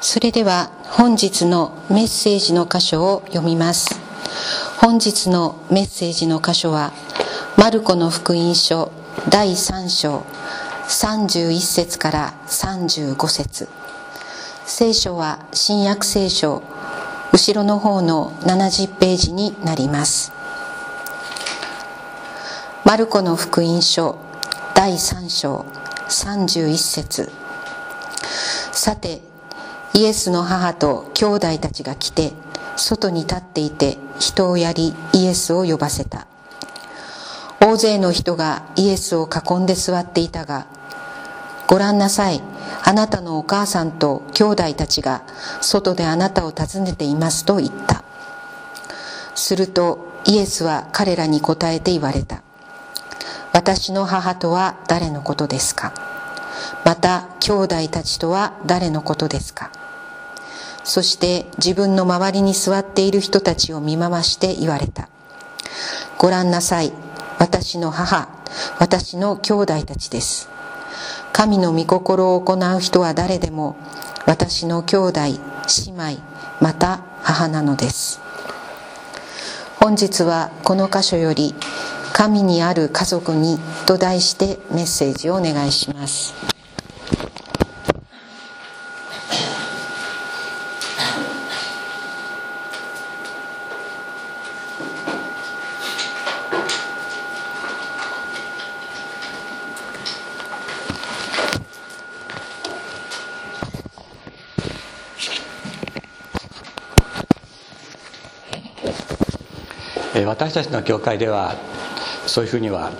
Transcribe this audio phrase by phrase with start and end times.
[0.00, 4.00] それでは本日のメッセージの箇所を読みます。
[4.78, 6.92] 本日のメッセージの箇所は
[7.56, 8.90] マルコの福音書
[9.28, 10.24] 第3章
[10.88, 13.68] 31節から35節。
[14.64, 16.62] 聖書は新約聖書
[17.32, 20.32] 後ろの方の70ページになります。
[22.84, 24.18] マルコの福音書
[24.74, 25.66] 第3章
[26.08, 27.39] 31節。
[28.80, 29.20] さて
[29.92, 32.32] イエスの母と兄弟たちが来て
[32.76, 36.26] 外に立っていて人をやりイエスを呼ばせた。
[37.60, 40.66] 大勢の人がイエスを囲んで座っていたが
[41.66, 42.40] ご覧なさい
[42.82, 45.24] あなたのお母さんと兄弟たちが
[45.60, 48.02] 外であなたを訪ねていますと言った。
[49.34, 52.42] するとイエスは彼らに答えて言われた。
[53.52, 55.92] 私の母とは誰のことですか？
[56.84, 59.70] また兄弟たちとは誰のことですか？
[60.82, 65.08] そして自分の周りに座っている人たちを見回して言われた。
[66.18, 66.92] ご覧なさい。
[67.38, 68.28] 私の母
[68.78, 70.48] 私の兄弟たちです。
[71.32, 73.76] 神の御心を行う人は誰でも
[74.26, 75.36] 私の兄弟姉
[75.92, 76.20] 妹
[76.60, 78.20] また母なのです。
[79.78, 81.54] 本日はこの箇所より
[82.20, 86.34] 「神にある家族に」と題してメッセージをお願いします。
[110.26, 111.54] 私たちの教会では
[112.26, 112.92] そういうふうには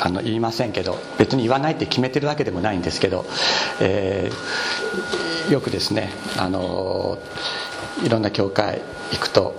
[0.00, 3.26] あの言いませんけど別に言わないって決めてるわけでもないんですけど、
[3.80, 7.18] えー、よくですねあの
[8.02, 8.80] いろんな教会
[9.12, 9.54] 行くと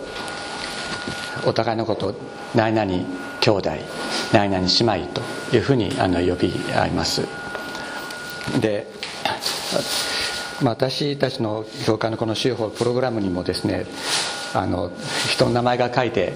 [1.46, 2.16] お互いのことを
[2.56, 2.92] 「何々
[3.40, 3.70] 兄弟」
[4.34, 7.28] 「何々姉妹」というふうにあの呼び合います。
[8.60, 8.88] で
[10.62, 13.86] まあ私たちの教会のこの修法プログラムにもですね
[14.54, 14.92] あの
[15.30, 16.34] 人の名前が書いて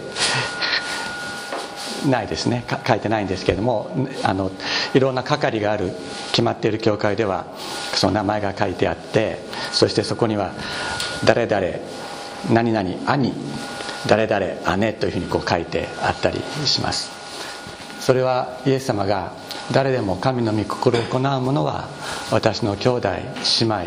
[2.09, 2.63] ないですね。
[2.87, 3.89] 書いてないんですけれども
[4.23, 4.51] あの
[4.93, 5.91] いろんな係がある
[6.31, 7.45] 決まっている教会では
[7.93, 9.39] その名前が書いてあって
[9.71, 10.53] そしてそこには
[11.25, 11.65] 誰々
[12.51, 13.33] 何々兄
[14.07, 17.11] 誰々姉というふうにこう書いてあったりします。
[17.99, 19.33] それはイエス様が
[19.71, 21.87] 誰でも神の御心を行う者は
[22.31, 23.09] 私の兄弟
[23.61, 23.85] 姉妹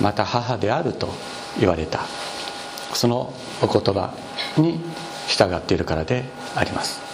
[0.00, 1.08] また母であると
[1.58, 2.00] 言われた。
[2.92, 3.32] その
[3.62, 4.14] お言葉
[4.56, 4.80] に
[5.26, 6.24] 従っているからで
[6.54, 7.13] あります。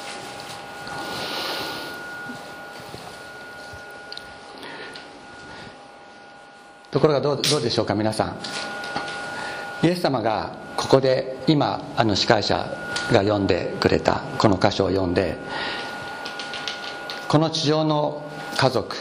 [6.90, 8.36] ところがどうどうでしょうか皆さん。
[9.82, 12.56] イエス様がここで今あの司会者
[13.12, 15.36] が読んでくれたこの箇所を読んで
[17.28, 18.22] この地上の
[18.56, 18.96] 家族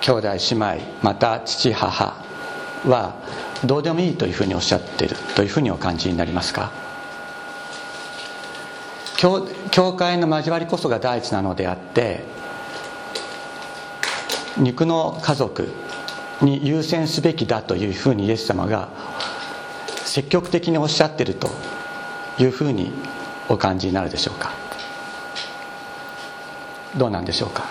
[0.00, 2.16] 兄弟姉妹また父母
[2.86, 3.14] は
[3.64, 6.70] どうでもいいというふうにおっしゃっているというふうにお感じになりますか？
[9.16, 12.24] 教教会の交わりこそが第一なのであって
[14.58, 15.68] 肉の家族
[16.44, 18.88] に優先すべきだというふうにイエス様が
[20.04, 21.50] 積極的におっしゃってると
[22.38, 22.92] いうふうに
[23.48, 24.52] お感じになるでしょうか。
[26.96, 27.64] どうなんでしょうか。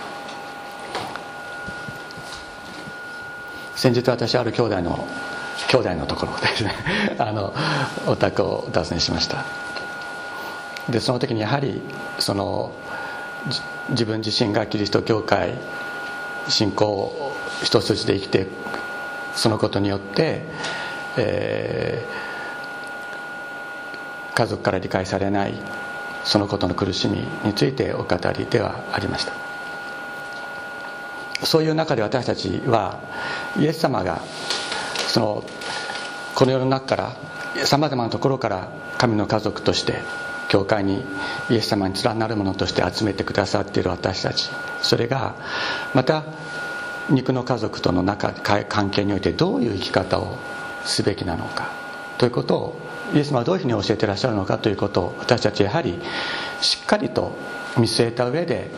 [3.76, 5.08] 先日私ある兄弟の
[5.68, 6.74] 兄弟のところですね
[7.18, 7.54] あの
[8.06, 9.46] お宅をお尋ねしました。
[10.90, 11.82] でその時にやはり
[12.20, 12.72] その
[13.90, 15.54] 自分自身がキリスト教会
[16.48, 17.32] 信仰
[17.64, 18.48] 一筋で生きて
[19.36, 20.44] そのことによって、
[21.18, 25.54] えー、家族から理解されない
[26.24, 29.34] そのことの苦しみについてお語りではありました。
[31.44, 33.00] そういう中で私たちは
[33.58, 34.22] イエス様が
[35.08, 35.44] その
[36.36, 39.96] この世の中からさまざまなところから神の家族として
[40.50, 41.04] 教会に
[41.50, 44.50] イエス様に連なるものとして集めてくださっている私たち。
[44.82, 45.36] それが
[45.94, 46.24] また
[47.12, 50.38] 肉の家族との中関係においてどういう生き方を
[50.86, 51.72] すべきなのか
[52.18, 52.76] ということを
[53.14, 56.00] イエス様はどういうふうに教えていらっしゃるのかということを私たちやはり
[56.62, 57.36] しっかりと
[57.78, 58.70] 見据えた上で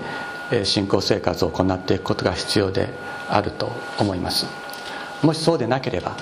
[0.64, 2.90] 信仰生活を行っていくことが必要で
[3.30, 4.46] あると思います。
[5.22, 6.16] もしそうでなければ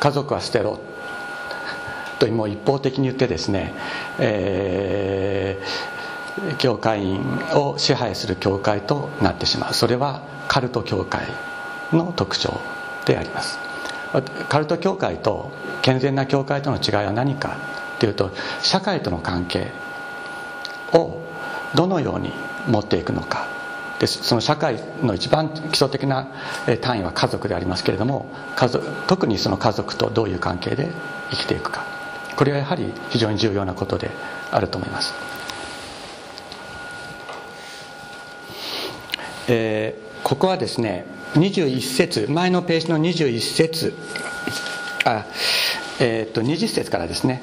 [0.00, 0.78] 家族は捨てろ
[2.18, 3.74] ともう一方的に言ってですね、
[4.18, 7.20] えー、教会員
[7.54, 9.74] を支配する教会となってしまう。
[9.74, 10.22] それは
[10.54, 11.26] カルト教会
[11.92, 12.60] の特徴
[13.06, 13.58] であります。
[14.48, 15.50] カルト教会と
[15.82, 17.56] 健全な教会との違いは何か
[17.98, 18.30] というと
[18.62, 19.72] 社会との関係
[20.92, 21.20] を
[21.74, 22.30] どのように
[22.68, 23.48] 持っていくのか
[23.98, 26.28] でその社会の一番基礎的な
[26.80, 30.88] 単位は家族でありますけれども家族特にその家族とどういう関係で
[31.30, 31.84] 生きていくか。
[32.36, 34.08] これはやはり非常に重要なことで
[34.52, 35.14] あると思います、
[39.48, 41.04] えー、ここはですね
[41.34, 43.94] 21節前のページの21節
[45.04, 45.26] あ
[46.00, 47.40] えー、っと20節からですね。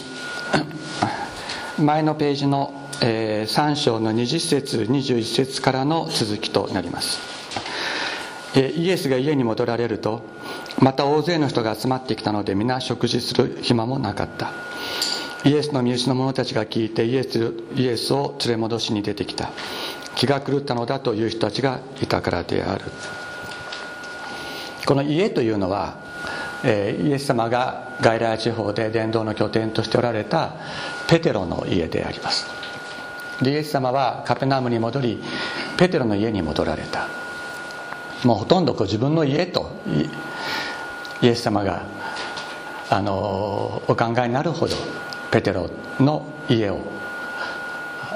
[1.80, 2.74] 前のページの
[3.04, 7.20] えー、3章の20節21節からの続きとなります、
[8.54, 10.22] えー、イエスが家に戻られると
[10.80, 14.52] また大勢の人が集まってきたので皆食事する暇もなかった。
[15.44, 19.50] イエスの身内の者たちが聞いてイエスイエスを連れ戻しに出てきた。
[20.16, 22.86] 気が狂ったのだという人たちがいたからである。
[24.86, 25.96] この家というのは、
[26.64, 30.54] えー、イエス様が外来地方で伝道の拠点としておられた
[31.08, 32.48] ペテロの家であります。
[33.44, 35.24] イエス様はカペナムに戻り
[35.78, 37.08] ペテロの家に戻られた。
[38.24, 39.72] もうほとんどこう自分の家と
[41.22, 41.86] イエス様が
[42.90, 44.76] あのお考えになるほど
[45.32, 45.70] ペテロ
[46.00, 46.80] の家を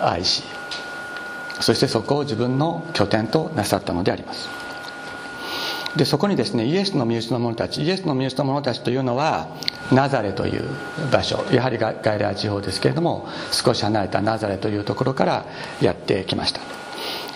[0.03, 0.43] 愛し
[1.59, 4.49] そしてそこを自分の拠点となさったのであります。
[5.95, 9.47] でそこにですねイエスの身内の者たちイエスの身内の者たちというのは
[9.93, 10.63] ナザレという
[11.09, 15.45] 場所やはりガイラ地方ですけれども少し離れたナザレというところから
[15.81, 16.59] やってきました。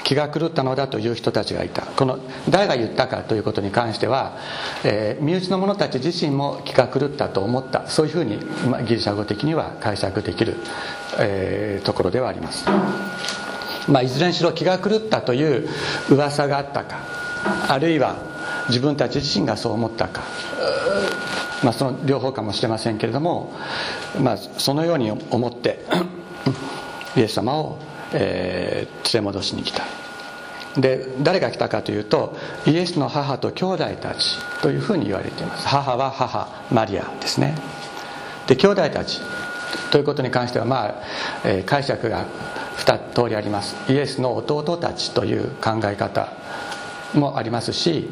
[0.03, 1.83] 気が狂ったのだという人たちがいた。
[1.83, 2.17] この
[2.49, 4.37] 誰が言ったかということに関しては、
[4.83, 7.87] えー、身内の者たち自身も気が狂ったと思った。
[7.87, 8.37] そういうふうに、
[8.67, 10.55] まあ、ギリシャ語的には解釈できる、
[11.19, 12.65] えー、ところではあります、
[13.89, 15.67] まあ、いずれにしろ気が狂ったという
[16.09, 16.99] 噂があったか。
[17.67, 18.17] あるいは
[18.67, 20.21] 自分たち自身がそう思ったか。
[21.63, 23.53] まあ、その両方かもしれませんけれども、
[24.21, 25.83] まあ、そのように思って
[27.17, 27.79] イエス様を、
[28.13, 29.83] えー、連れ戻しに来た。
[30.77, 32.37] で誰が来たかというと
[32.67, 35.67] イエスの母と兄弟たちというふうに言われています。
[35.67, 37.55] 母は母マリアですね。
[38.47, 39.19] で兄弟たち
[39.91, 40.95] ということに関してはまあ、
[41.43, 42.25] えー、解釈が
[42.79, 43.75] 2通りあります。
[43.91, 46.29] イエスの弟たちという考え方
[47.13, 48.09] もありますし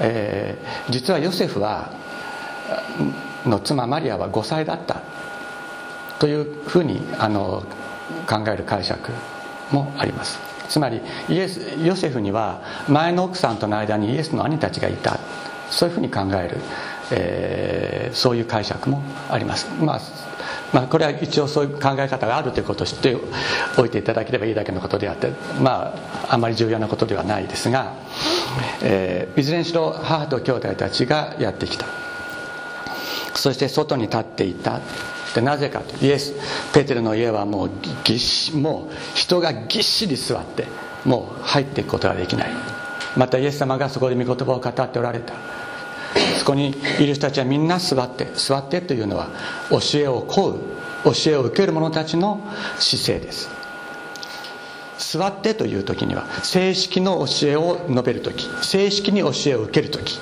[0.00, 1.90] えー、実はヨセフは
[3.44, 5.02] の妻マリアは5歳だった
[6.18, 7.64] というふうにあの
[8.28, 9.12] 考える解釈
[9.70, 10.38] もあります。
[10.68, 15.18] つまりイエスヨセフには前の奥さんとの間にイエスの兄たちがいた。
[15.70, 16.56] そういうふうに考える、
[17.10, 20.00] えー、そういう解釈もあります、まあ、
[20.72, 23.16] まあこれは一応そういう考え方があるということを知って
[23.76, 25.94] おいていただければいいだけのことであってま
[26.28, 27.94] ああまり重要なことではないですが
[28.82, 31.86] えー、いずれにしろ母と兄弟たちがやってきた。
[33.34, 34.80] そして外に立っていた。
[35.34, 36.34] でなぜかとイエス
[36.72, 37.70] ペテルの家はもう
[38.02, 40.66] ぎっしもう人がぎっしり座って
[41.04, 42.50] もう入っていくことができない。
[43.16, 45.34] またイエス様がそこで御言葉を語っておられた。
[46.38, 49.28] そこにいる人たちはみんな座って座ってというのは
[49.70, 52.40] 教えを請う教えを受ける者たちの
[52.78, 53.50] 姿勢です。
[54.98, 60.18] 座ってという時には正式の教えを述べる時正式に教えを受ける時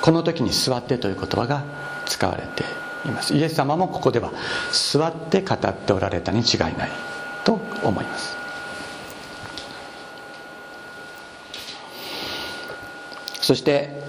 [0.00, 1.62] この時に座ってという言葉が
[2.06, 2.64] 使われて
[3.06, 3.34] います。
[3.34, 4.32] イエス様もここでは
[4.72, 6.90] 座って語っておられたに違いない
[7.44, 8.36] と思います。
[13.40, 14.03] そして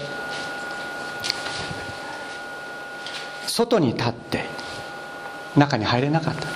[3.56, 4.44] 外に立って
[5.56, 6.46] 中に入れなかった。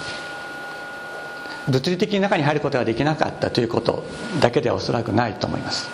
[1.71, 4.05] 物理的に中に入ることができなかったということ
[4.39, 5.89] だけではおそらくないと思います。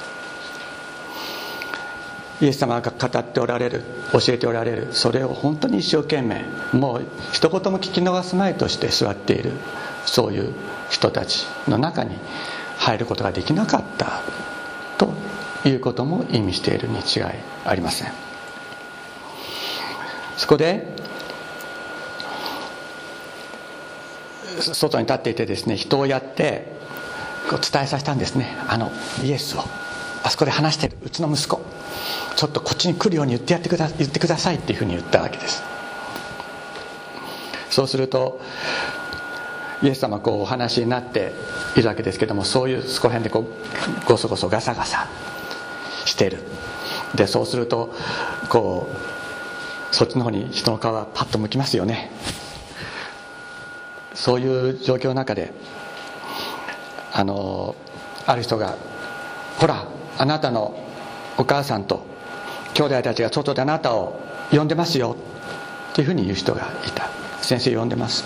[2.40, 9.52] イエス様が語っておられる教えておられるそれを本当に一生懸命もう一言も聞き逃すまいとして座っている
[10.06, 10.52] そういう
[10.90, 12.16] 人たちの中に
[12.78, 14.22] 入ることができなかった
[14.98, 15.14] と
[15.64, 17.22] いうことも意味しているに違い
[17.64, 18.26] ありません。
[20.36, 20.95] そこで
[24.60, 26.72] 外に立っていてですね人をやって
[27.48, 28.56] こう伝えさせたんですね。
[28.68, 28.90] あの
[29.22, 29.64] イエスを。
[30.22, 31.60] あそこで話してるうちの息子。
[32.36, 35.62] ちょっとこっちに来るように言ってやってくだ言ってくださいっていうふうに言ったわけです。
[37.70, 38.40] そうすると
[39.82, 41.32] イエス様こうお話になって
[41.76, 45.08] いるわけですけどもそういうそこら辺でこうゴソゴソガサガサ
[46.04, 46.38] してる。
[47.14, 47.94] でそうすると
[48.48, 48.88] こ
[49.92, 52.10] うそっちの方に人の顔はパッと向きますよね。
[54.16, 55.52] そういう状況の中で
[57.12, 57.76] あの
[58.26, 58.74] ある人が
[59.60, 59.84] 「ほら
[60.18, 60.74] あなたの
[61.38, 62.02] お母さんと
[62.74, 64.18] 兄弟たちが外であなたを
[64.50, 65.16] 呼んでますよ
[65.92, 67.08] っていうふうに言う人がいた。
[67.40, 68.24] 先生呼んでます。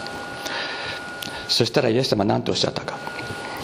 [1.49, 2.97] そしたらイエス様は何とおっしゃったか。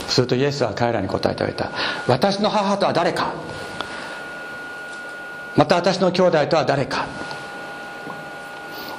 [0.08, 1.70] するとイエスは彼らに答えてあげた。
[2.06, 3.32] 私の母とは誰か。
[5.56, 7.06] また私の兄弟とは誰か。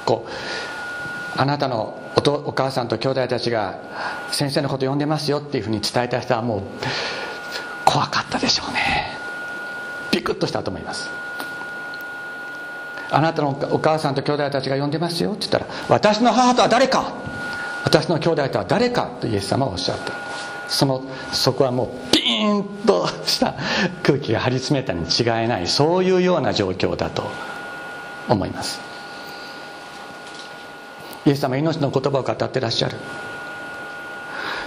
[0.04, 3.78] こうあなたのとお母さんと兄弟たちが
[4.30, 6.62] 先生のこと呼んでますよっていうふうに伝えた人はもう
[7.86, 9.16] 怖かったでしょうね。
[10.12, 11.08] ビクッとしたと思います。
[13.10, 17.14] あなたのお母さんと兄弟たちが呼んでますよって言ったら私の母とは誰か。
[17.84, 20.12] 私の兄弟とは誰かとイエス様はおっしゃった。
[20.68, 23.54] そのそこはもうピーンとした
[24.02, 27.22] 空気が張り詰めたに違いないそういうような状況だと
[28.28, 28.87] 思います。
[31.28, 32.96] イエス様命の言葉を語ってらっしゃる。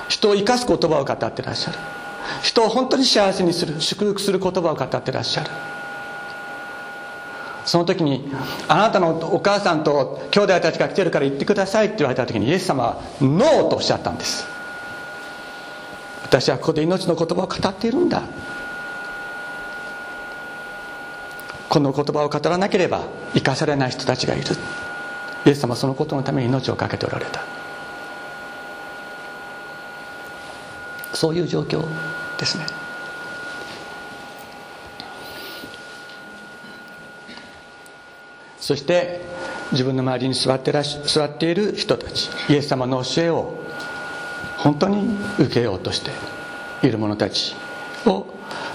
[0.10, 1.80] 人を生かす言葉を語ってらっしゃる。
[2.44, 5.50] 人を本当に幸せにする祝福する言葉を語ってらっしゃる。
[7.66, 8.32] その時に
[8.68, 14.46] あなたのお母さんと兄弟たちが来てるから言ってくださいって言われた時にイエス様はノーとおっしゃったんです。
[16.22, 18.22] 私はここで命の言葉を語っているんだ。
[21.70, 23.02] この言葉を語らなければ
[23.34, 24.46] 生かされない人たちがいる。
[25.46, 27.42] イエス様はそのことのために命を懸けておられた。
[31.14, 31.84] そういう状況
[32.38, 32.66] ですね。
[38.60, 39.22] そして
[39.72, 43.60] 自分の周りに座ってらし座っている人たちイエス様の教えを
[44.58, 46.12] 本当に受けようとして
[46.86, 47.56] いる者たち
[48.06, 48.28] を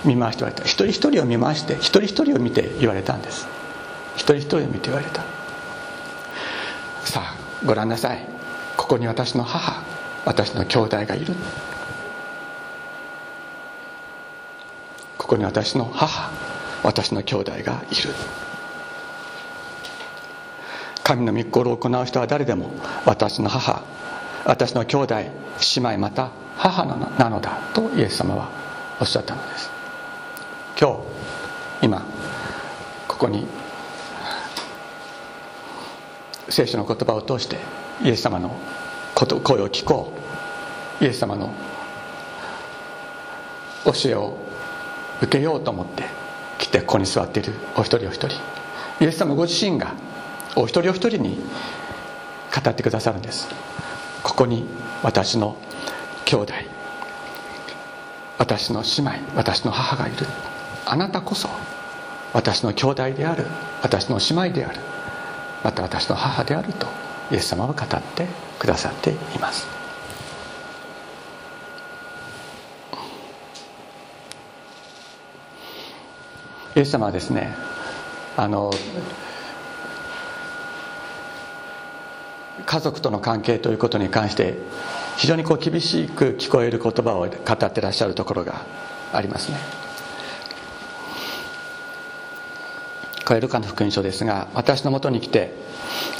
[0.04, 0.64] 見回して言われた。
[0.64, 3.46] 一人一人を見回して一人一人を見て言われたんです。
[4.16, 5.45] 一人一人を見て言われた。
[7.66, 8.20] ご覧なさい。
[8.76, 9.82] ここに私の母
[10.24, 11.34] 私の兄弟がいる。
[15.18, 16.30] ここに私の母
[16.84, 18.14] 私の兄弟がいる。
[21.02, 22.70] 神の御心を行う人は誰でも
[23.04, 23.82] 私の母
[24.44, 25.30] 私の兄弟姉
[25.78, 28.48] 妹また母なのだとイエス様は
[29.00, 29.70] おっしゃったのです。
[30.80, 30.98] 今日
[31.82, 32.04] 今
[33.08, 33.46] ここに
[36.56, 37.58] 聖書の言葉を通して
[38.02, 38.50] イエス様の
[39.14, 40.14] こと声を聞こ
[41.00, 41.04] う。
[41.04, 41.52] イエス様の
[43.84, 44.38] 教えを
[45.20, 46.04] 受けようと思って
[46.56, 48.38] 来てここに座っているお一人お一人。
[49.00, 49.96] イエス様ご自身が
[50.56, 53.48] お一人お一人に語ってくださるんです。
[54.22, 54.66] ここに
[55.02, 55.58] 私の
[56.24, 56.54] 兄弟
[58.38, 60.26] 私の姉妹私の母がいる。
[60.86, 61.50] あなたこそ
[62.32, 63.44] 私の兄弟である
[63.82, 64.95] 私の姉妹である。
[65.64, 66.86] また私の母であると
[67.30, 68.26] イエス様は語って
[68.58, 69.66] くださっています。
[76.76, 77.54] イエス様はですね
[78.36, 78.70] あの
[82.66, 84.58] 家族との関係ということに関して
[85.16, 88.60] 非常にこう厳しく聞こえる言葉を語ってらっしゃるところが
[89.12, 89.85] ありますね。
[93.26, 95.50] これルカの福音書ですが私のもとに来て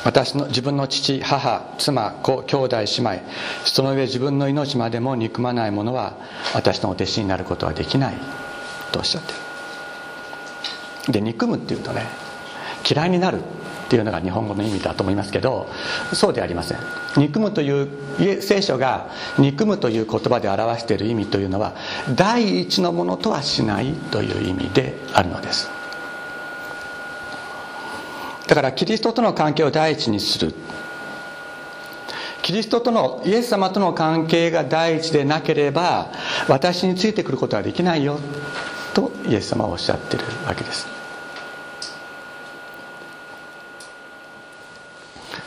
[0.05, 3.21] 私の自分の父母妻子兄弟姉妹
[3.65, 6.15] その上自分の命までも憎まない者は
[6.53, 8.15] 私のお弟子になることはできない
[8.91, 9.33] とおっしゃって
[11.07, 11.13] る。
[11.13, 12.03] で憎むっていうとね
[12.89, 15.69] 嫌いになるっていうのが日本語の意味だと思いますけど
[16.13, 16.79] そうではありません。
[17.17, 21.77] 憎むという聖書が憎むという言葉で表している意味というのは
[22.17, 25.76] 第一のものとはしないという意味であるのです。
[28.47, 30.55] だからキリストとの関係を第一にする。
[32.43, 36.13] キリストとのイエス様との関係が第一でなければ
[36.47, 38.21] 私についてくることはできないよ
[38.95, 40.87] とイエス様はおっしゃってるわけです。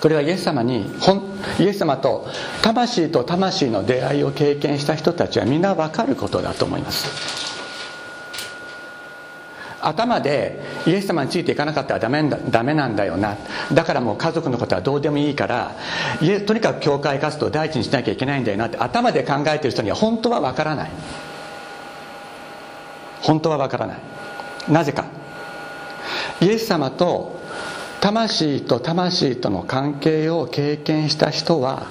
[0.02, 0.92] これはイエス様に
[1.60, 2.28] イエス様と
[2.62, 7.59] 魂と魂の出会いを経験した人たちはみんな分かることだと思います。
[9.82, 13.38] 頭でイエス様についていかなかったらダメだダメなんだよな。
[13.74, 15.76] だからもう家族のことはどうでもいいから
[16.46, 20.92] とにかく教会活動を第一にしなきゃいけないんだよなって頭で考えてる人には本当は分からない。
[23.22, 23.98] 本当は分からない。
[24.70, 25.06] なぜか。
[26.42, 27.40] イエス様と
[28.02, 31.88] 魂と魂との関係を経験した人は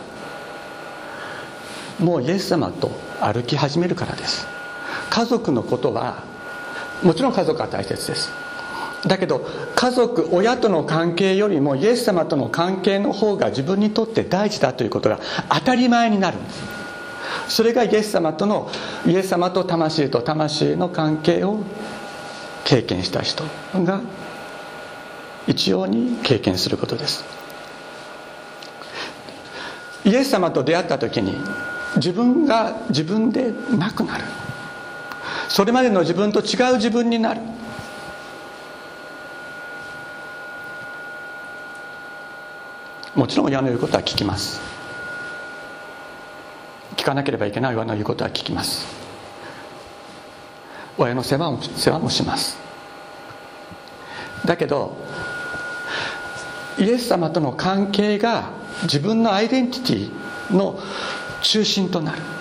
[1.99, 2.91] もうイエス様と
[3.21, 4.47] 歩き始めるからです。
[5.11, 6.23] 家族のことは
[7.03, 8.31] もちろん家族は大切です。
[9.07, 16.63] だけど家族親との関係よりもイエス様との関係の方が自分にとって大事だということが当たり前になるんです。
[17.49, 18.71] それがイエス様との
[19.07, 21.61] イエス様と魂と魂の関係を
[22.65, 24.01] 経験した人が
[25.47, 27.25] 一様に経験することです。
[30.05, 31.35] イエス様と出会った時に
[31.97, 34.25] 自分が自分でなくなる。
[35.49, 37.41] それまでの自分と違う自分になる。
[43.15, 44.61] もちろん親の言うことは聞きます。
[46.97, 48.87] 聞かなければいけない親の言うことは聞きます。
[50.97, 52.59] 親の世話も世話もします。
[54.45, 54.97] だけど
[56.79, 58.51] イエス様との関係が
[58.83, 60.79] 自分のアイデンティティの
[61.43, 62.38] 中心となる。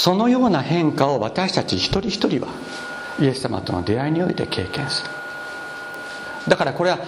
[0.00, 2.48] そのような変化を私たち一人一人は
[3.20, 5.10] イエス様との出会いにおいて経験する。
[6.48, 7.00] だからこれは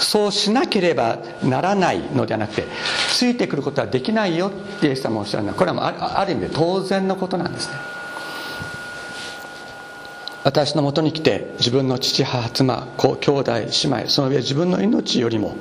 [0.00, 2.64] そうしなければならないのではなくて
[3.08, 7.74] ついてくることはできないよってイエス様おっしゃるのはこれはある意味で当然のことなんですね。
[10.42, 15.54] 私のもとに来て自分の父母妻子兄弟姉妹その上自分の命よりも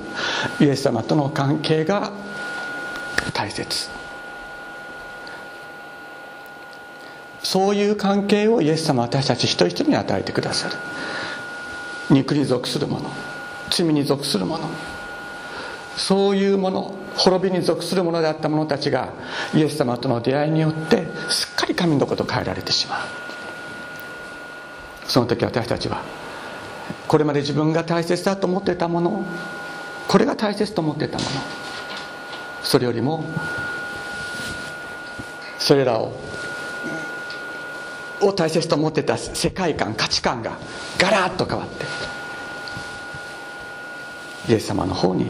[0.59, 2.11] イエス様との関係が
[3.33, 3.98] 大切。
[7.51, 10.75] そういう関係をイエス様私たち一人一人に与えてくださる。
[12.11, 13.09] 肉に属するもの
[13.71, 14.69] 罪に属するもの
[15.97, 19.13] そういうもの滅びに属するものであった者たちが
[19.55, 23.07] イエス様との出会いによってすっかり神のこと変えられてしまう。
[25.07, 26.03] その時私たちは
[27.07, 29.25] これまで自分が大切だと思ってたもの
[30.07, 31.29] これが大切と思ってたもの
[32.61, 33.23] それよりも
[35.57, 36.28] それらを
[38.21, 40.57] を大切と思ってた世界観価値観が
[40.97, 41.85] ガラッと変わって
[44.49, 45.27] イエス様の方に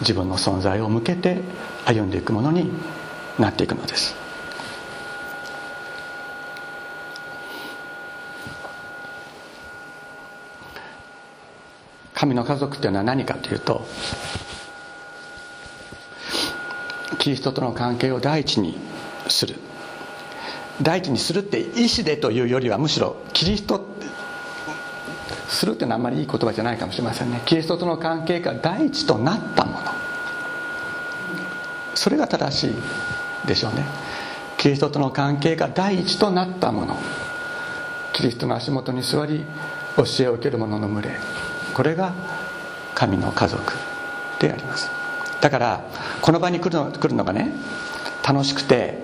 [0.00, 1.38] 自分の存在を向けて
[1.84, 2.70] 歩んでいくものに
[3.38, 4.14] なっていくのです。
[12.14, 13.84] 神の家族というのは何かというと
[17.18, 18.78] キリストとの関係を第一に
[19.28, 19.56] する。
[20.82, 23.86] 第一にするって意思でというよりはむしろキリスト
[25.48, 27.40] するっていうのはあんまりいい言葉じゃないかもしれませんね。
[27.44, 29.78] キリストとの関係が第一となったもの。
[31.94, 33.84] それが正しいでしょうね。
[34.58, 36.96] キリストとの関係が第一となったもの。
[38.12, 39.44] キリストの足元に座り
[39.96, 41.10] 教えを受ける者の群れ。
[41.72, 42.14] これが
[42.94, 43.74] 神の家族
[44.40, 44.90] であります。
[45.40, 45.84] だから
[46.22, 47.52] この場に来るの来るのがね
[48.26, 49.03] 楽しくて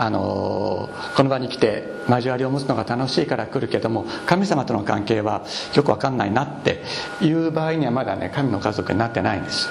[0.00, 6.84] あのこの場に来て交わりを持つのが楽しいから来るけども神様との関係はよく分かんないなって
[7.20, 9.68] いう場合にはまだね神の家族になってないんです。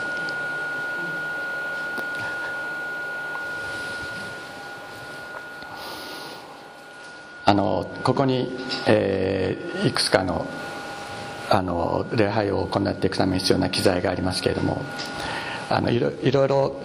[7.45, 10.45] あのここに、えー、いくつかの
[11.49, 14.81] あの礼拝を行っていくために必要な機材がありますけれども
[15.69, 16.75] あのいろいろ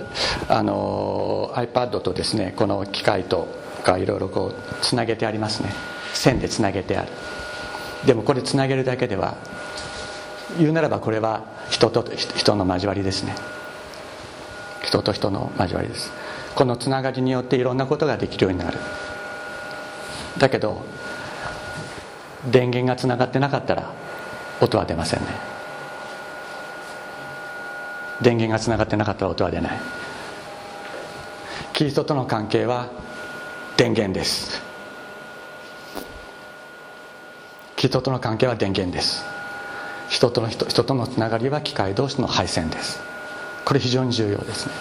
[0.49, 3.47] あの iPad とですねこの機械と
[3.85, 5.73] かいろいろこうつなげてありますね。
[6.13, 7.09] 線でつなげてある。
[8.07, 9.37] でもこれつなげるだけでは
[10.59, 12.05] 言うならばこれは人と
[12.37, 13.35] 人の交わりですね。
[14.83, 16.13] 人と人の交わりです。
[16.55, 18.79] このつながりによっていろんなことができるようになる。
[20.39, 20.83] だけど
[22.51, 23.91] 電源がつながってなかったら
[24.61, 25.52] 音は出ませんね。
[28.23, 29.81] 電源がつながってなかったら音は出ない。
[31.73, 32.89] キリストとの関係は
[33.77, 34.63] 電源です。
[37.77, 39.25] キリストとの関係は電源です。
[40.09, 43.01] 人との人人とのつながりは機械同士の配線です。
[43.65, 44.73] これ非常に重要ですね。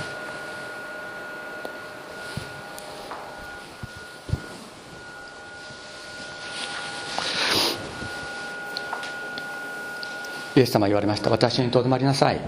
[10.57, 11.29] イエス様言われました。
[11.29, 12.41] 私にとどまりなさい。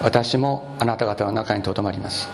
[0.00, 2.28] 私もあなた方の中にとどまります。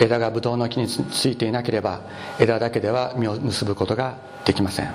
[0.00, 2.00] 枝がブドウの木についていなければ
[2.38, 4.92] 枝だけでは実を結ぶことができません。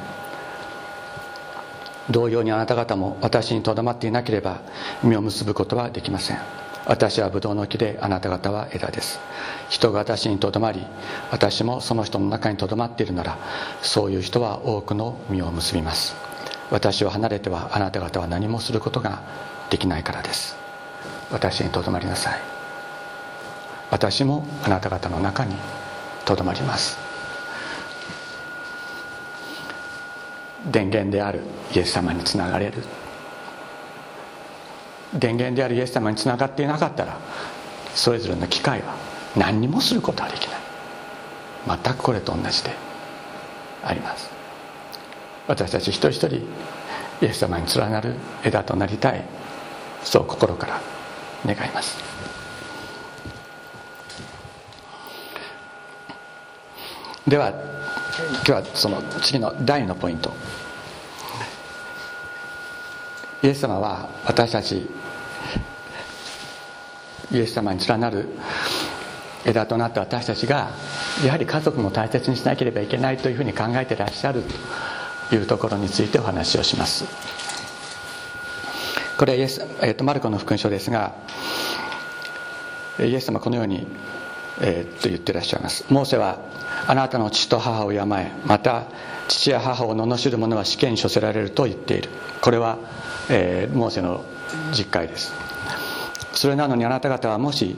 [2.10, 4.62] 同様にあなた方も私にとどまっていなければ
[5.04, 6.40] 実を結ぶことはできません。
[6.86, 9.20] 私はブドウの木であなた方は枝です。
[9.70, 10.86] 人が私にとどまり
[11.32, 13.38] 私もその人の中にとどまっているなら
[13.82, 16.16] そういう人は多くの実を結びます。
[16.70, 19.22] 私を離れてはあなた方は何もすることが
[19.70, 20.67] できないからです。
[21.32, 22.40] 私にとどまりなさい。
[23.92, 25.56] 私もあなた方の中に
[26.26, 26.98] とどまります。
[30.66, 31.42] 電源である
[31.74, 32.84] イエス様につながれる。
[35.14, 37.18] 電源であるイエス様につながっていなかったら
[37.96, 38.96] それぞれの機械は
[39.36, 40.60] 何にもすることはできない。
[41.84, 42.72] 全くこれと同じで
[43.84, 44.30] あります。
[45.48, 46.42] 私たち一人一人イ
[47.22, 49.24] エス様に連なる枝となりたい
[50.04, 50.82] そう心から
[51.46, 51.98] 願います。
[57.28, 60.34] では今日はその次の第2のポイント。
[63.44, 64.90] イエス様は私たち
[67.32, 68.28] イエス様に連なる
[69.46, 70.72] 枝となった私たちが
[71.24, 74.44] やはり家族も大切にしなければいけないというふうに考えていらっしゃる
[75.30, 77.47] というところについてお話をします。
[79.18, 81.16] これはイエス、えー、とマルコの福音書ですが
[83.00, 83.88] イエス様このように、
[84.62, 85.86] えー、と言ってらっしゃいます。
[85.90, 86.40] モーセは
[86.88, 88.00] あなたの父と母を敬え
[88.46, 88.86] また
[89.28, 92.10] 父や母を罵る者は死刑に処せられると言っている。
[92.42, 92.78] これは、
[93.30, 94.24] えー、モーセの
[94.72, 95.34] 実会です。
[96.34, 97.76] それなのにあなた方はもし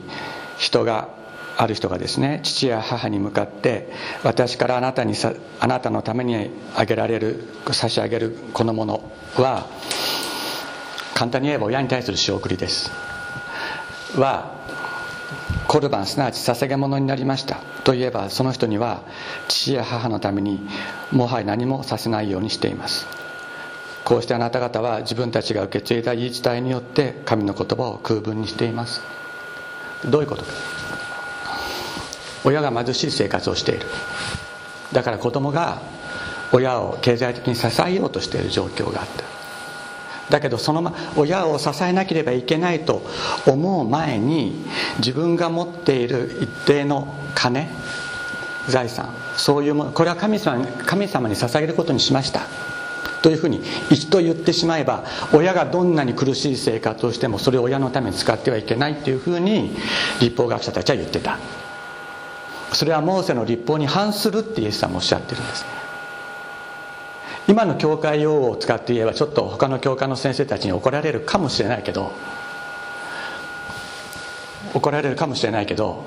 [0.57, 1.09] 人が
[1.57, 3.89] ある人がですね父や母に向かって
[4.23, 9.67] 私からあなたにさあなたのためにあげられる差し上げるこのものは
[11.19, 12.91] 簡単に言えば親に対する仕送りです。
[14.17, 14.53] は
[15.67, 17.57] コルバンすなわち捧げ物になりました。
[17.83, 19.01] といえばその人には
[19.49, 20.65] 父や母のために
[21.11, 23.05] もはや何もさせないようにしています。
[24.05, 29.01] こうしてあなた方は自分たちが受け継いだ言い伝えによって神の言葉を空文にしています。
[30.05, 30.53] どういうことか。
[32.45, 33.87] 親が貧しい生活をしている。
[34.93, 35.81] だから子供が
[36.53, 39.38] 親を経済的に支えようとしている状況があった。
[40.29, 43.01] だけどその、ま、親を支えなければいけないと
[43.47, 44.65] 思う前に
[44.99, 47.67] 自分が持っている一定の金
[48.67, 52.41] 財産そういうものこれは神様神様に捧げることにしました。
[53.21, 59.75] というふうに一度言ってしまえば親がどんなに苦しい生活をしてもそれを親のために使ってはいけないというふうに
[60.21, 61.37] 立法学者たちは言ってた。
[62.71, 65.65] それはモーセの立法に反するってイエス様もおっしゃってるんです。
[67.49, 72.11] 今の教会用語を使って言えばちょっと他の教会の先生たちに怒られるかもしれないけど
[74.75, 76.05] 怒られるかもしれないけど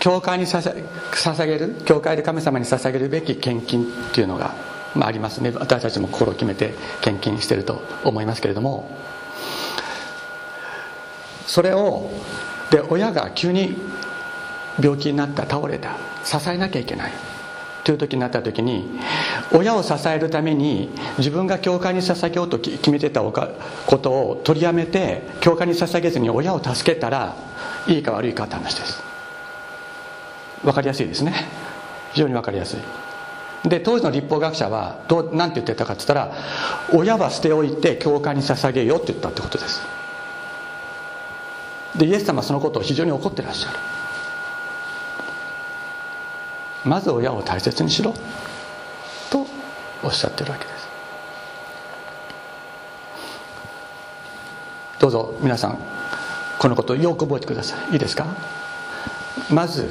[0.00, 4.52] 教会に捧げる教会で神様に捧げるべき献金っていうのが、
[4.96, 5.52] まあ、ありますね。
[5.54, 8.90] 私たちも心を決めて献金してると思いますけれども
[11.46, 12.10] それを
[12.72, 13.76] で親が急に
[14.82, 17.33] 病気になった倒れた支えなきゃいけない。
[17.84, 18.98] という時になった時に
[19.52, 23.32] 親を支えるために自分が教会に捧げようと決めてたこ
[23.98, 27.36] とを取りやめて教会に捧げずに親を助けたら
[27.86, 29.02] いいか悪いかって話です。
[30.62, 31.34] 分かりやすいですね。
[32.14, 32.80] 非常に分かりやすい。
[33.68, 36.32] で当時の立法学者はどう何て言ってたかって言ったら
[36.92, 39.82] 親は捨ておいて教会に捧げようって言ったってことです。
[41.98, 43.78] でイエス様はそのことを非常に怒ってらっしゃる。
[46.84, 48.14] まず親を大切にしろ。
[49.30, 49.46] と
[50.02, 50.88] おっしゃってるわけです。
[55.00, 55.78] どうぞ皆さん
[56.58, 57.94] このことをよく覚えてください。
[57.94, 58.26] いいですか？
[59.50, 59.90] まず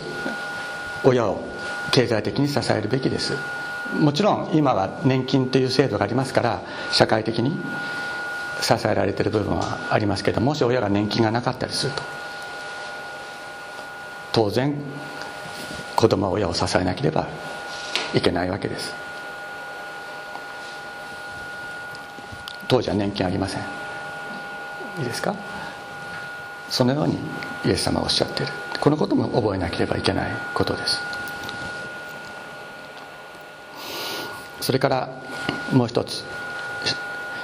[1.03, 1.43] 親を
[1.91, 3.37] 経済的に支えるべきです。
[3.99, 7.51] もちろん今は年金という制度がありますから社会的に
[8.59, 12.01] 支えられている部分はありますけどもし親が年金がなかったりすると
[14.31, 14.75] 当然
[16.03, 17.29] 子供親を支えなければ
[18.13, 18.93] いけないわけです。
[22.67, 23.61] 当時は年金ありません。
[24.99, 25.33] いいですか？
[26.69, 27.17] そのように
[27.65, 28.51] イエス様はおっしゃっている。
[28.81, 30.99] このことも覚えなければいけないことです。
[34.59, 35.09] それから
[35.71, 36.25] もう一つ。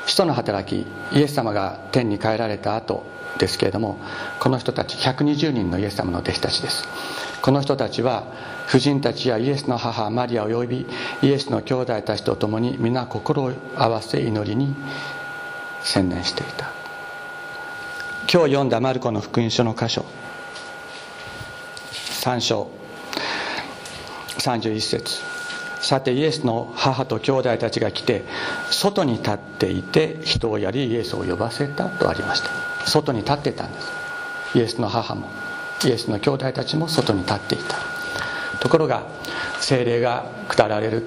[0.05, 0.85] 使徒の働き
[1.17, 3.05] イエス様が天に帰られた後
[3.37, 3.99] ですけれども
[4.41, 6.85] この人たち120人のイエス様の弟子たちです。
[7.41, 8.23] この人たちは
[8.67, 10.85] 婦人たちやイエスの母マリア及び
[11.21, 14.75] イエスの兄弟たちと共に皆心を合わせ祈りに
[15.81, 16.71] 専念していた。
[18.31, 20.05] 今日読んだマルコの福音書の箇所。
[22.21, 22.69] 3章。
[24.37, 25.21] 31節。
[25.81, 28.23] さてイエスの母と兄弟たちが来て
[28.69, 32.51] 外に立っていて人をやりイエスを呼ばせたとありました。
[32.85, 33.87] 外に立ってたんです。
[34.55, 35.48] イエスの母も。
[35.85, 37.77] イエスの兄弟たちも外に立っていた。
[38.59, 39.03] ところが
[39.59, 41.05] 精霊が下られる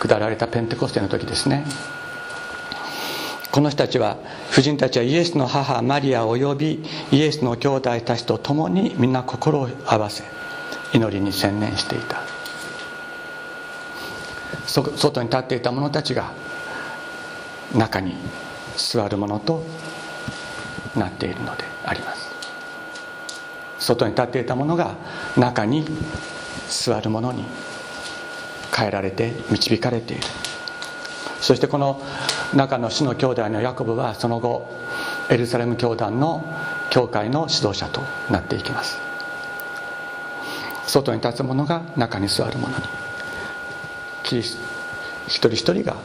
[0.00, 1.64] 下られたペンテコステの時ですね。
[3.52, 4.16] この人たちは
[4.50, 10.24] 婦人たちはイエスの母マリアを呼びイエスの兄弟たちと共にみんな心を合わせ
[10.92, 12.22] 祈りに専念していた。
[14.66, 16.32] 外に立っていた者たちが
[17.74, 18.16] 中に
[18.76, 19.62] 座るものと
[20.96, 22.13] なっているのであります。
[23.84, 24.96] 外に立っていたものが
[25.36, 25.84] 中に
[26.68, 27.44] 座るものに
[28.74, 30.22] 変えられて導かれている。
[31.40, 32.00] そしてこの
[32.54, 34.66] 中の死の兄弟のヤコブはその後
[35.28, 36.42] エルサレム教団の
[36.88, 38.98] 教会の指導者となっていきます。
[40.86, 42.84] 外に立つ者が中に座る者に。
[44.22, 44.58] キリス
[45.26, 45.96] 一人一人が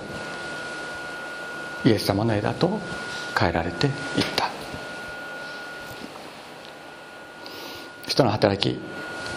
[1.86, 2.80] イエス様の枝と
[3.38, 3.94] 変えられていっ
[8.20, 8.78] た人の働き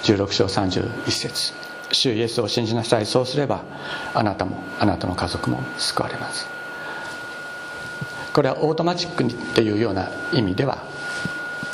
[0.03, 1.53] 16章31節。
[1.93, 3.07] 主イエスを信じなさい。
[3.07, 3.63] そうすれば
[4.15, 6.49] あなたもあなたの家族も救われます。
[8.33, 10.79] これはオートマチックにっていうような意味では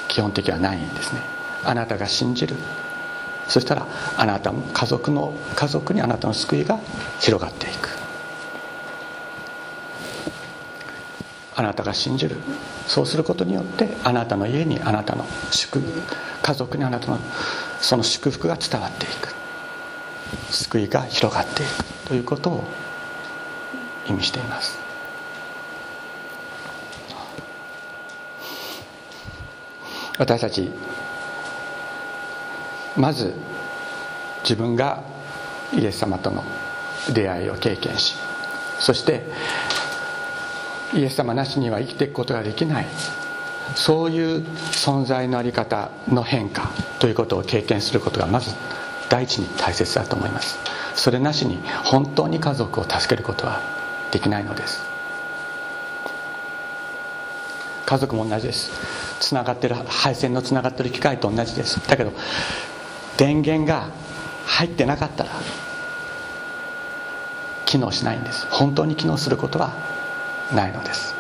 [0.09, 1.21] 基本的はないんですね。
[1.65, 2.57] あなたが信じる。
[3.47, 3.87] そしたら
[4.19, 6.79] あなたも家族の家族にあなたの救いが
[7.21, 7.89] 広がっていく。
[11.57, 12.37] あなたが信じる。
[12.87, 15.81] そうすることによってあなたの家にあなたの祝
[16.43, 17.19] 家族にあなたの
[17.81, 19.35] その祝福が伝わっていく。
[20.51, 22.65] 救いが広がっていくということを
[24.09, 24.79] 意味しています。
[30.19, 30.71] 私たち
[32.97, 33.33] まず
[34.43, 35.05] 自分が
[35.73, 36.43] イエス様との
[37.15, 38.17] 出会いを経験し
[38.81, 39.23] そして
[40.95, 42.87] イエス様なしには生きていくことができない。
[43.75, 48.55] そういう存在の在り方の変化ということを経験することがまず
[49.09, 50.59] 第一に大切だと思います。
[50.95, 53.61] それなしに本当に家族を助けることは
[54.11, 54.83] できないのです。
[57.87, 58.71] 家族も同じです。
[59.21, 61.81] つながってる配線のつながってる機械と同じです。
[61.89, 62.13] だけど
[63.17, 63.89] 電源が
[64.47, 65.31] 入ってなかったら
[67.65, 68.47] 機能しないんです。
[68.51, 69.73] 本当に機能することは
[70.55, 71.18] ないのです。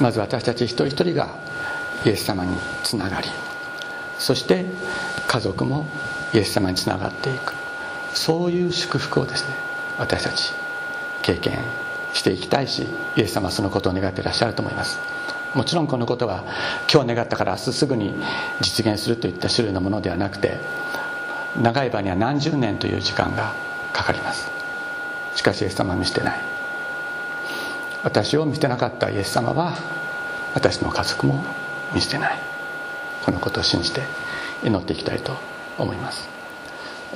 [0.00, 1.28] まず私たち一人一人が
[2.04, 3.28] イエス様につながり
[4.18, 4.64] そして
[5.26, 5.86] 家族も
[6.32, 7.54] イエス様につながっていく。
[8.14, 9.54] そういう祝福をですね
[9.98, 10.52] 私たち
[11.22, 11.58] 経験
[12.14, 14.98] していきたいしイエス様はそのことを願っていらっしゃると思います。
[15.54, 16.44] もちろんこのことは
[16.92, 18.14] 今日願ったから明日すぐに
[18.60, 20.56] 実現するといった種類のものではなくて
[21.60, 23.54] 長い場には何十年という時間が
[23.92, 24.50] かかります。
[25.34, 26.55] しかしイエス様は見捨てない。
[28.06, 29.76] 私を見捨てなかったイエス様は
[30.54, 31.42] 私の家族も
[31.92, 32.38] 見捨てない。
[33.24, 34.00] このことを信じて
[34.62, 35.32] 祈っていきたいと
[35.76, 36.28] 思います。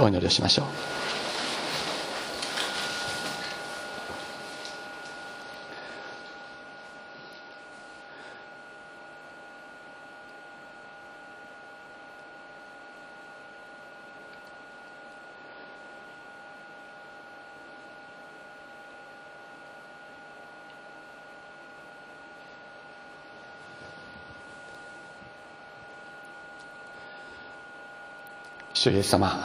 [0.01, 1.00] お祈りをしましょう。
[28.73, 29.39] 主イエス様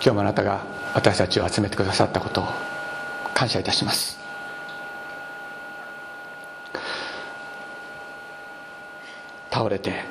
[0.00, 2.46] 今日もあなたが私たちを集めてくださったことを
[3.34, 4.18] 感謝いたします。
[9.50, 10.04] 倒れて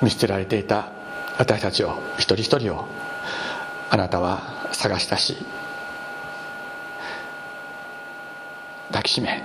[0.00, 0.90] 見捨てられていた
[1.38, 2.88] 私たちを一人一人を
[3.90, 5.36] あなたは探したし
[8.88, 9.42] 抱きしめ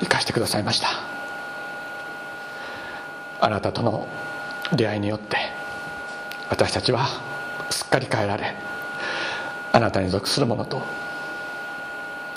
[0.00, 0.88] 生かしてくださいました。
[3.40, 4.08] あなたとの
[4.72, 5.36] 出会いによって
[6.54, 7.08] 私たちは
[7.68, 8.54] すっかり変えられ
[9.72, 10.80] あなたに属するものと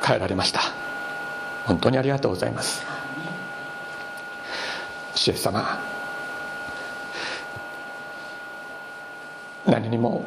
[0.03, 0.62] 変えられました。
[1.67, 2.84] 本当にありがとうございます。
[5.13, 5.80] 主イエス様
[9.67, 10.25] 何にも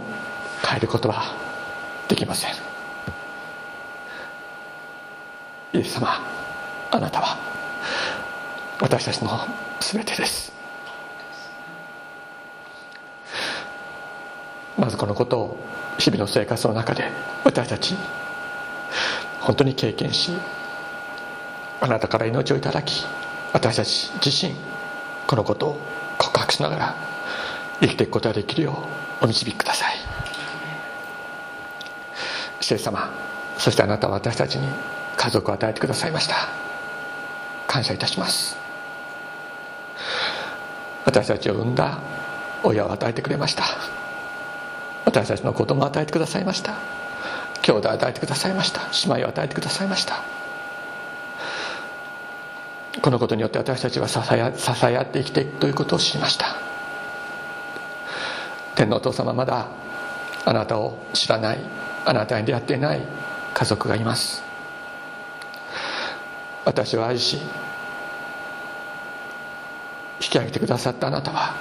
[0.65, 1.35] 変えることは
[2.07, 2.53] できません。
[5.73, 6.21] イエス様
[6.93, 7.39] あなたは
[8.81, 9.41] 私たちの
[9.81, 10.60] 全てです。
[14.81, 15.57] まずこのことを
[15.99, 17.05] 日々の生活の中で
[17.45, 17.95] 私たち
[19.41, 20.33] 本当に経験し
[21.83, 23.05] あなたから命をいただき
[23.53, 24.55] 私たち自身
[25.27, 25.81] このことを
[26.19, 26.97] 告白しながら
[27.81, 28.85] 生きていくことができるよ
[29.21, 29.97] うお導きください。
[32.61, 33.11] 主様
[33.59, 34.67] そしてあなたは私たちに
[35.17, 36.49] 家族を与えてくださいました。
[37.67, 38.57] 感謝いたします。
[41.05, 41.99] 私たちを産んだ
[42.63, 43.90] 親を与えてくれました。
[45.11, 46.79] 私たちの子供を与えてくださいました。
[47.63, 48.83] 兄弟を与えてくださいました。
[49.09, 50.23] 姉妹を与えてくださいました。
[53.03, 56.57] このことによって私たちは支え支え合って生きていくということを知りました。
[58.77, 59.67] 天皇お父様まだ
[60.45, 61.59] あなたを知らない。
[62.05, 63.01] あなたに出会っていない。
[63.53, 64.45] 家族がいます。
[66.65, 67.39] 私を愛し
[70.21, 71.57] 引き上げてくださったあなたは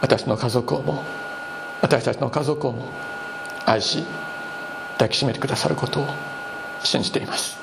[0.00, 1.04] 私の家族をも
[1.86, 2.88] 私たちの家族をも
[3.64, 4.02] 愛し
[4.94, 6.06] 抱きしめてくださることを
[6.82, 7.60] 信じています。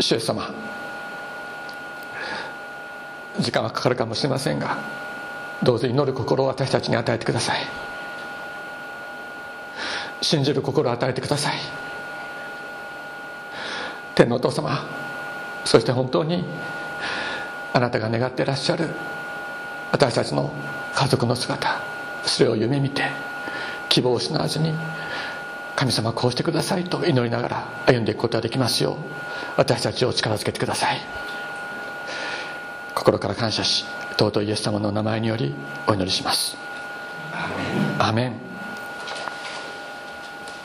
[0.00, 0.52] 主イ様
[3.38, 4.78] 時間はかかるかもしれませんが
[5.62, 7.60] どうぞ祈る心を私たちに与えてください。
[10.22, 11.54] 信じる心を与えてください。
[14.16, 14.88] 天のお父様
[15.64, 16.44] そして本当に
[17.72, 18.88] あなたが願っていらっしゃる
[19.92, 20.52] 私たちの
[20.94, 21.80] 家族の姿
[22.24, 23.04] それを夢見て
[23.88, 24.72] 希望を失わずに
[25.76, 28.96] 神様こうしてくださいと祈りながら歩んでいくことができますよう
[29.56, 31.00] 私たちを力づけてください。
[32.94, 33.86] 心から感謝し
[34.18, 35.54] 尊いイエス様の名前により
[35.86, 36.56] お祈りします。
[37.98, 38.49] アメン